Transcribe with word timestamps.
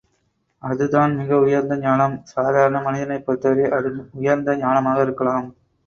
அதுதான் 0.63 1.11
மிக 1.19 1.37
உயர்ந்த 1.41 1.77
ஞானம்! 1.77 2.17
சாதாரண 2.33 2.81
மனிதனைப் 2.81 3.25
பொறுத்தவரை 3.27 3.69
அது 3.71 3.89
உயர்ந்த 4.19 4.59
ஞானமாக 4.61 5.01
இருக்கலாம். 5.03 5.49